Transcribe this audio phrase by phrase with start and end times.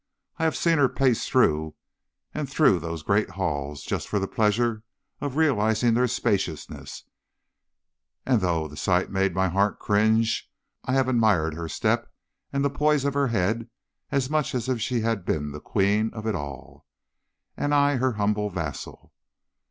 [0.39, 1.75] I have seen her pace through
[2.33, 4.81] and through those great halls just for the pleasure
[5.19, 7.03] of realizing their spaciousness;
[8.25, 10.49] and though the sight made my heart cringe,
[10.85, 12.11] I have admired her step
[12.51, 13.69] and the poise of her head
[14.11, 16.87] as much as if she had been the queen of it all,
[17.55, 19.13] and I her humblest vassal.